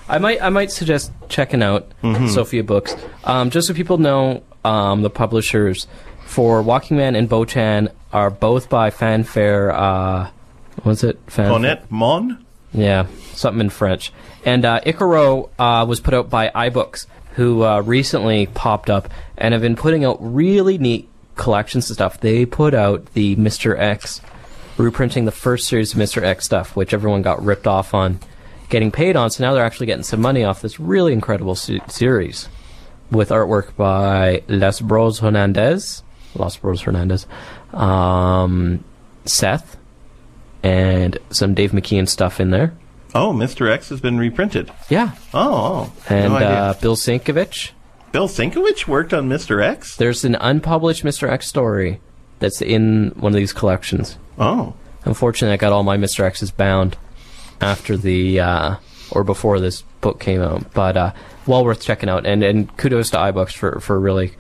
[0.09, 2.29] I might I might suggest checking out Mm-hmm.
[2.29, 2.95] Sophia Books.
[3.25, 5.87] Um, just so people know, um, the publishers
[6.27, 9.71] for Walking Man and Botchan are both by Fanfare.
[9.73, 10.31] Uh,
[10.85, 11.51] was it Fanfare?
[11.91, 12.45] Mon.
[12.73, 14.13] Yeah, something in French.
[14.45, 19.53] And uh, Icaro uh, was put out by iBooks, who uh, recently popped up and
[19.53, 22.21] have been putting out really neat collections of stuff.
[22.21, 23.79] They put out the Mr.
[23.79, 24.21] X,
[24.79, 26.23] reprinting the first series of Mr.
[26.23, 28.19] X stuff, which everyone got ripped off on
[28.73, 29.31] getting paid on.
[29.31, 32.49] So now they're actually getting some money off this really incredible se- series
[33.11, 36.03] with artwork by Les Bros Hernandez,
[36.35, 37.27] Los Bros Hernandez,
[37.75, 38.83] um,
[39.27, 39.77] Seth,
[40.63, 42.73] and some Dave McKean stuff in there.
[43.15, 43.71] Oh, Mr.
[43.71, 44.73] X has been reprinted.
[44.89, 45.93] Yeah, Oh, oh.
[46.09, 47.73] and no uh, Bill Sienkiewicz.
[48.11, 49.63] Bill Sienkiewicz worked on Mr.
[49.63, 49.97] X?
[49.97, 51.29] There's an unpublished Mr.
[51.29, 52.01] X story
[52.39, 54.17] that's in one of these collections.
[54.39, 54.75] Oh.
[55.05, 56.25] Unfortunately, I got all my Mr.
[56.25, 56.97] X's bound
[57.63, 58.77] after the uh,
[59.11, 61.13] or before this book came out, but uh,
[61.47, 62.27] well worth checking out.
[62.27, 64.33] And and kudos to iBooks for for really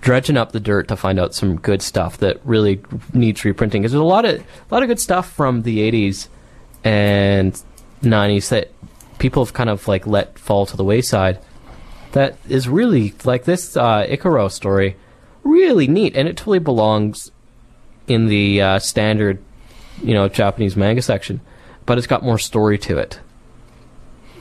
[0.00, 2.80] dredging up the dirt to find out some good stuff that really
[3.12, 3.82] needs reprinting.
[3.82, 6.28] Because there's a lot of a lot of good stuff from the '80s
[6.84, 7.60] and
[8.02, 8.70] '90s that
[9.18, 11.38] people have kind of like let fall to the wayside.
[12.12, 14.96] That is really like this uh, Icaro story,
[15.44, 17.30] really neat, and it totally belongs
[18.06, 19.42] in the uh, standard,
[20.02, 21.40] you know, Japanese manga section,
[21.86, 23.20] but it's got more story to it.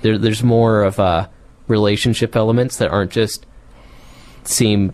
[0.02, 1.28] There, there's more of uh,
[1.68, 3.46] relationship elements that aren't just
[4.44, 4.94] seem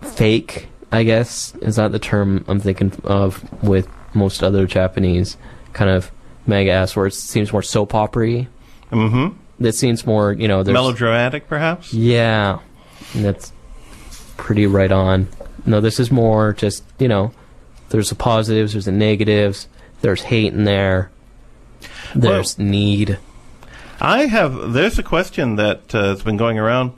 [0.00, 0.68] fake.
[0.90, 5.36] I guess is that the term I'm thinking of with most other Japanese
[5.74, 6.10] kind of
[6.46, 8.48] manga s where it seems more soap opery.
[8.90, 9.36] Mm-hmm.
[9.60, 11.92] That seems more, you know, Melodramatic, perhaps?
[11.92, 12.60] yeah,
[13.14, 13.52] and that's
[14.36, 15.28] pretty right on.
[15.66, 17.32] No, this is more just you know,
[17.90, 19.68] there's the positives, there's the negatives,
[20.00, 21.10] there's hate in there,
[22.14, 23.18] there's need.
[24.00, 24.72] I have.
[24.72, 26.92] There's a question that uh, has been going around.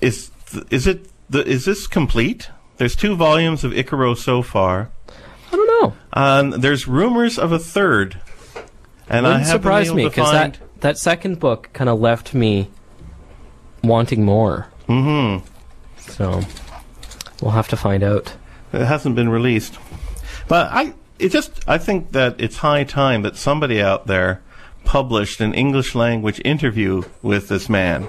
[0.00, 0.30] Is
[0.70, 2.50] is it the, is this complete?
[2.78, 4.90] There's two volumes of Icaro so far,
[5.52, 5.94] I don't know.
[6.14, 8.18] and there's rumors of a third.
[9.08, 10.54] And I Wouldn't haven't surprise me because find.
[10.54, 12.70] that that second book kind of left me
[13.84, 14.68] wanting more.
[14.88, 15.42] Mhm.
[15.98, 16.40] So
[17.42, 18.32] we'll have to find out.
[18.72, 19.78] It hasn't been released.
[20.48, 24.40] But I it just I think that it's high time that somebody out there
[24.84, 28.08] published an English language interview with this man.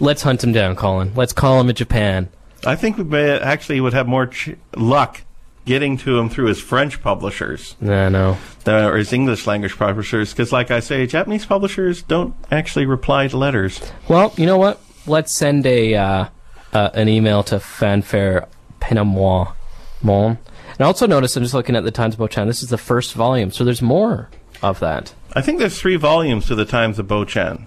[0.00, 1.12] Let's hunt him down, Colin.
[1.14, 2.28] Let's call him in Japan.
[2.66, 5.22] I think we may actually would have more ch- luck
[5.64, 8.36] getting to him through his French publishers Nah, no.
[8.64, 13.28] than or his English language publishers because like I say Japanese publishers don't actually reply
[13.28, 13.80] to letters.
[14.08, 14.80] Well, you know what?
[15.06, 16.26] Let's send a uh,
[16.72, 18.48] uh, an email to Fanfare
[18.80, 19.54] Ponent
[20.02, 20.38] Mon.
[20.74, 22.78] And I also noticed, I'm just looking at the Times of Botchan, this is the
[22.78, 24.28] first volume, so there's more
[24.62, 25.14] of that.
[25.34, 27.66] I think there's 3 volumes to the Times of Botchan.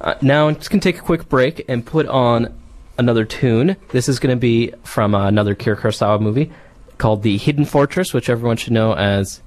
[0.00, 2.52] Uh, now I'm just going to take a quick break and put on
[2.98, 3.76] another tune.
[3.90, 6.50] This is going to be from uh, another Akira Kurosawa movie
[6.98, 9.40] called The Hidden Fortress, which everyone should know as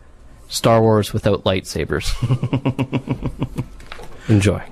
[0.48, 2.10] Star Wars without lightsabers.
[4.30, 4.64] Enjoy.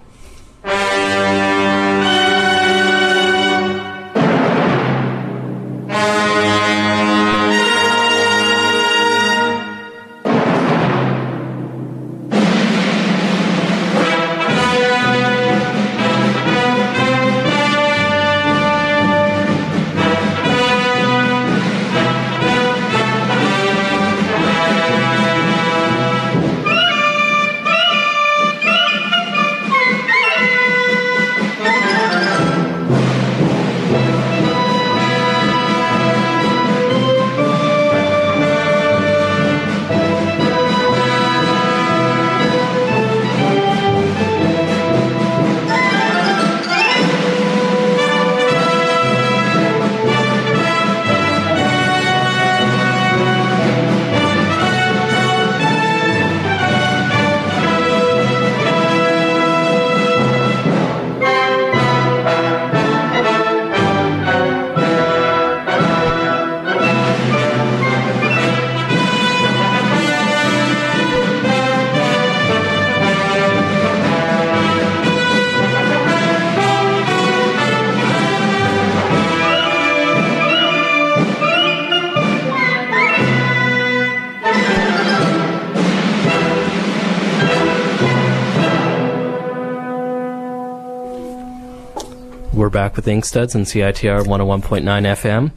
[92.73, 95.51] Back with Inkstuds and CITR 101.9 FM.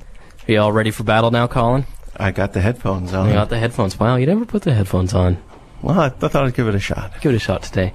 [0.47, 1.87] Are you all ready for battle now, Colin?
[2.15, 3.29] I got the headphones on.
[3.29, 3.99] You got the headphones.
[3.99, 5.43] Wow, you never put the headphones on.
[5.81, 7.19] Well, I, thought I'd give it a shot.
[7.23, 7.95] Give it a shot today.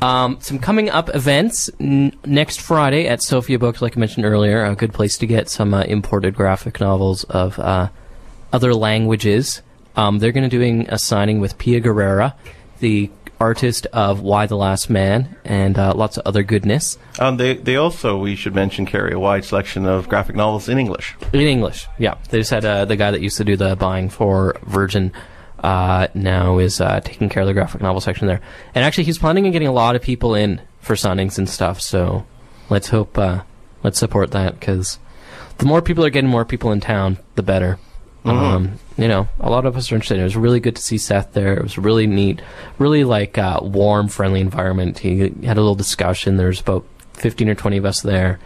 [0.00, 4.64] Um, some coming up events n- next Friday at Sophia Books, like I mentioned earlier,
[4.64, 7.88] a good place to get some uh, imported graphic novels of uh,
[8.52, 9.62] other languages.
[9.96, 12.36] Um, they're going to doing a signing with Pia Guerra,
[12.78, 13.10] the
[13.40, 17.76] artist of Why the Last Man, and uh, lots of other goodness Um, they they
[17.76, 21.16] also we should mention carry a wide selection of graphic novels in English.
[21.32, 21.86] in English.
[21.98, 25.12] Yeah, they just had uh, the guy that used to do the buying for Virgin.
[25.62, 28.40] Uh, now is uh, taking care of the graphic novel section there,
[28.74, 31.82] and actually he's planning on getting a lot of people in for signings and stuff.
[31.82, 32.24] So
[32.70, 33.42] let's hope, uh,
[33.82, 34.98] let's support that because
[35.58, 37.78] the more people are getting more people in town, the better.
[38.24, 40.18] Um, you know, a lot of us are interested.
[40.18, 41.54] It was really good to see Seth there.
[41.54, 42.42] It was really neat,
[42.78, 44.98] really like uh, warm, friendly environment.
[44.98, 46.36] He had a little discussion.
[46.36, 48.38] There's about fifteen or twenty of us there,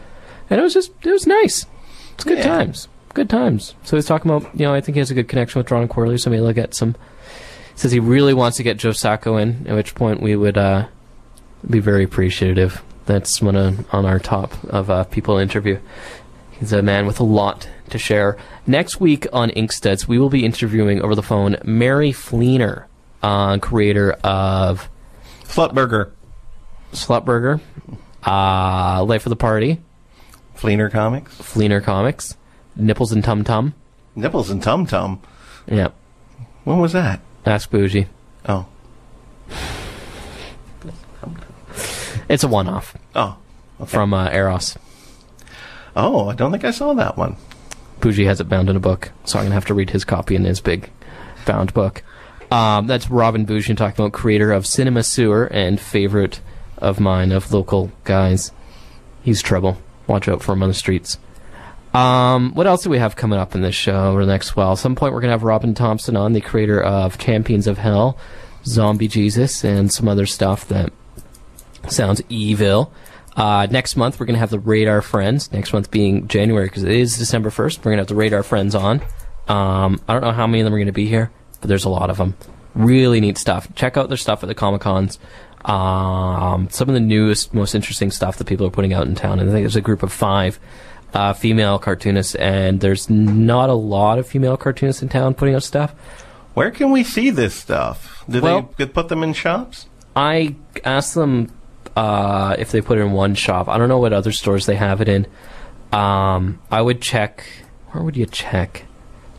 [0.48, 1.66] and it was just it was nice.
[2.14, 2.44] It's good Yeah.
[2.58, 3.74] times, good times.
[3.82, 5.88] So he's talking about you know I think he has a good connection with Ron
[5.88, 6.94] Corley, so maybe he'll get some.
[7.74, 10.86] Says he really wants to get Joe Sacco in, at which point we would uh,
[11.68, 12.80] be very appreciative.
[13.06, 15.80] That's one of, on our top of uh, people interview.
[16.52, 18.36] He's a man with a lot to share.
[18.66, 22.84] Next week on Inkstuds, we will be interviewing over the phone Mary Fleener,
[23.22, 24.88] uh, creator of
[25.44, 26.10] Slutburger.
[26.92, 27.60] Slutburger,
[28.26, 29.80] uh, Life of the Party,
[30.56, 31.36] Fleener Comics.
[31.38, 32.36] Fleener Comics,
[32.76, 33.74] Nipples and Tum Tum.
[34.16, 35.20] Nipples and Tum Tum.
[35.66, 35.88] Yeah,
[36.64, 37.20] When was that?
[37.44, 38.06] Ask Bougie.
[38.48, 38.66] Oh.
[42.28, 43.36] It's a one-off Oh.
[43.80, 43.90] Okay.
[43.90, 44.76] from uh, Eros.
[45.96, 47.36] Oh, I don't think I saw that one.
[48.04, 50.34] Bougie has it bound in a book, so I'm gonna have to read his copy
[50.36, 50.90] in his big
[51.46, 52.02] bound book.
[52.50, 56.40] Um, that's Robin Bougie talking about creator of Cinema Sewer and favorite
[56.76, 58.52] of mine of local guys.
[59.22, 59.78] He's trouble.
[60.06, 61.16] Watch out for him on the streets.
[61.94, 64.72] Um, what else do we have coming up in this show over the next while?
[64.72, 68.18] At some point, we're gonna have Robin Thompson on, the creator of Champions of Hell,
[68.66, 70.92] Zombie Jesus, and some other stuff that
[71.88, 72.92] sounds evil.
[73.36, 75.52] Uh, next month, we're going to have the Radar Friends.
[75.52, 77.78] Next month being January, because it is December 1st.
[77.78, 79.00] We're going to have the Radar Friends on.
[79.48, 81.30] Um, I don't know how many of them are going to be here,
[81.60, 82.34] but there's a lot of them.
[82.74, 83.68] Really neat stuff.
[83.74, 85.18] Check out their stuff at the Comic Cons.
[85.64, 89.40] Um, some of the newest, most interesting stuff that people are putting out in town.
[89.40, 90.58] And I think there's a group of five
[91.12, 95.62] uh, female cartoonists, and there's not a lot of female cartoonists in town putting out
[95.62, 95.92] stuff.
[96.54, 98.24] Where can we see this stuff?
[98.28, 99.86] Do Well- they put them in shops?
[100.16, 100.54] I
[100.84, 101.50] asked them
[101.96, 103.68] uh, if they put it in one shop.
[103.68, 105.26] I don't know what other stores they have it in.
[105.92, 107.44] Um, I would check.
[107.92, 108.84] Where would you check?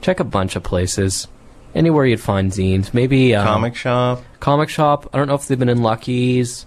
[0.02, 1.28] Check a bunch of places.
[1.74, 2.94] Anywhere you'd find zines.
[2.94, 4.24] Maybe um, Comic shop?
[4.40, 5.10] comic shop.
[5.14, 6.66] I don't know if they've been in Lucky's,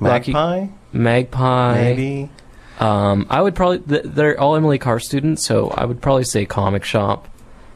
[0.00, 0.66] Lucky- Magpie?
[0.92, 1.74] Magpie.
[1.74, 2.30] Maybe?
[2.80, 3.78] Um, I would probably.
[3.78, 7.28] They're all Emily Carr students, so I would probably say comic shop.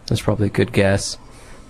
[0.07, 1.19] That's probably a good guess.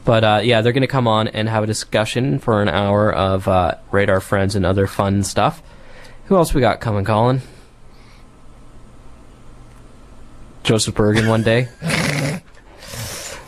[0.04, 3.12] But uh, yeah, they're going to come on and have a discussion for an hour
[3.12, 5.62] of uh, radar friends and other fun stuff.
[6.26, 7.42] Who else we got coming, Colin?
[10.62, 11.68] Joseph Bergen one day.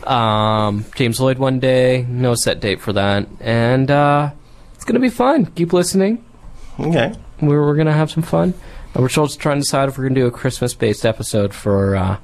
[0.03, 2.05] um, James Lloyd one day.
[2.09, 4.31] No set date for that, and uh,
[4.73, 5.45] it's going to be fun.
[5.47, 6.23] Keep listening
[6.79, 7.13] Okay.
[7.41, 8.53] we're, we're gonna have some fun.
[8.95, 12.17] Uh, we're still trying to decide if we're gonna do a Christmas-based episode for uh,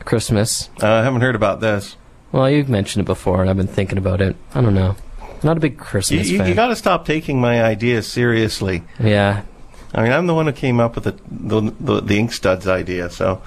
[0.00, 0.70] Christmas.
[0.82, 1.96] Uh, I haven't heard about this.
[2.32, 4.34] Well, you've mentioned it before, and I've been thinking about it.
[4.54, 4.96] I don't know.
[5.20, 6.48] I'm not a big You, Christmas you, fan.
[6.48, 8.82] you got to stop taking my ideas seriously.
[8.98, 9.42] yeah.
[9.94, 13.08] I mean, I'm the one who came up with the the, the, the Inkstuds idea,
[13.10, 13.40] so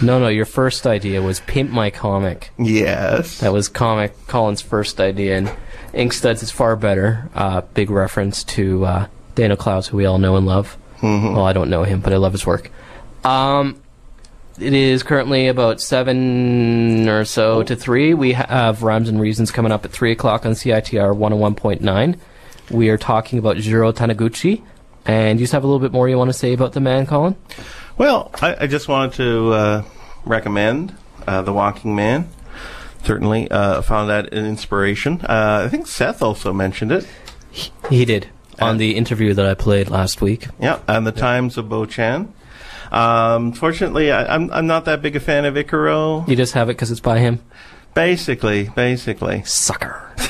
[0.00, 0.28] No, no.
[0.28, 2.50] Your first idea was pimp my comic.
[2.58, 3.40] yes.
[3.40, 5.52] That was comic Colin's first idea, and
[5.92, 7.28] Inkstuds is far better.
[7.34, 10.76] Uh, big reference to uh, Daniel Clowes, who we all know and love.
[11.02, 12.70] Well, I don't know him, but I love his work.
[13.24, 13.80] Um,
[14.58, 18.12] it is currently about seven or so to three.
[18.12, 22.18] We have Rhymes and Reasons coming up at three o'clock on CITR 101.9.
[22.70, 24.62] We are talking about Jiro Taniguchi.
[25.06, 27.06] And you just have a little bit more you want to say about the man,
[27.06, 27.36] Colin?
[27.96, 29.84] Well, I, I just wanted to uh,
[30.24, 30.94] recommend
[31.26, 32.28] uh, The Walking Man.
[33.04, 35.20] Certainly uh, found that an inspiration.
[35.22, 37.06] Uh, I think Seth also mentioned it.
[37.88, 38.28] He did
[38.60, 40.46] on the interview that I played last week.
[40.60, 42.28] Yeah, and The Times of Botchan.
[42.92, 46.26] Um, fortunately, I, I'm I'm not that big a fan of Icaro.
[46.28, 47.40] You just have it because it's by him.
[47.94, 50.10] Basically, basically, Sucker.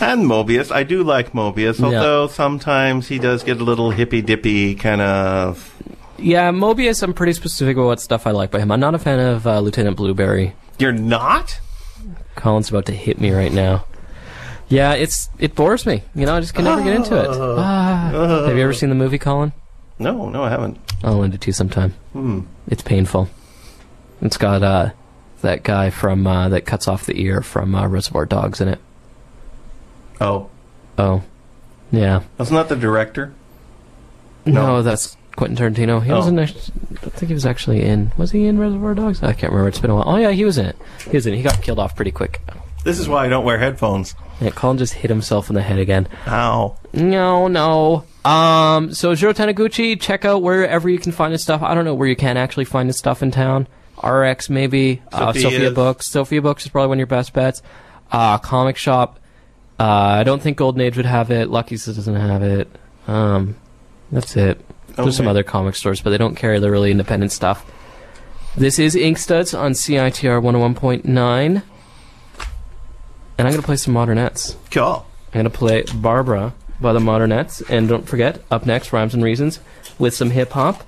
[0.00, 0.70] and Moebius.
[0.72, 1.86] I do like Moebius, Yeah.
[1.86, 5.70] although sometimes he does get a little hippy dippy kind of.
[6.18, 8.70] Yeah, Moebius, I'm pretty specific about what stuff I like by him.
[8.70, 10.54] I'm not a fan of uh, Lieutenant Blueberry.
[10.78, 11.58] You're not?
[12.36, 13.84] Colin's about to hit me right now.
[14.68, 16.02] Yeah, it's it bores me.
[16.14, 17.28] You know, I just can never get into it.
[17.30, 18.44] Ah.
[18.46, 19.52] Have you ever seen the movie, Colin?
[19.98, 20.78] No, no, I haven't.
[21.04, 21.90] I'll lend it to you sometime.
[22.12, 22.40] Hmm.
[22.68, 23.28] It's painful.
[24.22, 24.90] It's got uh,
[25.42, 28.80] that guy from uh, that cuts off the ear from uh, Reservoir Dogs in it.
[30.24, 30.48] Oh,
[30.98, 31.22] Oh,
[31.92, 32.20] yeah.
[32.38, 33.32] wasn't that the director?
[34.46, 34.82] No, No.
[34.82, 36.02] that's Quentin Tarantino.
[36.02, 36.16] He Oh.
[36.16, 36.38] wasn't.
[36.38, 36.62] Actually,
[36.92, 38.12] I don't think he was actually in.
[38.16, 39.22] Was he in Reservoir Dogs?
[39.22, 39.68] I can't remember.
[39.68, 40.04] It's been a while.
[40.06, 40.76] Oh yeah, he was in it.
[41.10, 41.34] He was in.
[41.34, 41.38] it.
[41.38, 42.40] He got killed off pretty quick.
[42.84, 44.14] This is why I don't wear headphones.
[44.40, 46.06] Yeah, Colin just hit himself in the head again.
[46.28, 46.76] Ow.
[46.92, 48.04] No, no.
[48.24, 51.62] Um, so Jiro Taniguchi, check out wherever you can find his stuff.
[51.62, 53.66] I don't know where you can actually find his stuff in town.
[54.02, 55.02] RX maybe.
[55.12, 55.42] Uh, Sophia's.
[55.44, 56.06] Sophia Books.
[56.10, 57.62] Sophia Books is probably one of your best bets.
[58.12, 59.18] Uh, comic shop.
[59.78, 61.50] Uh, I don't think Golden Age would have it.
[61.50, 62.68] Lucky's doesn't have it.
[63.08, 63.56] Um,
[64.12, 64.60] that's it.
[64.96, 67.68] There's some other comic stores, but they don't carry the really independent stuff.
[68.56, 71.04] This is Inkstuds on CITR 101.9.
[71.04, 71.62] and
[73.38, 74.54] I'm going to play some Modernettes.
[74.70, 75.04] Cool.
[75.28, 77.68] I'm going to play Barbara by the Modernettes.
[77.68, 79.58] And don't forget, up next, Rhymes and Reasons
[79.98, 80.84] with some hip hop.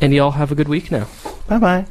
[0.00, 1.06] And y'all have a good week now.
[1.46, 1.86] Bye bye.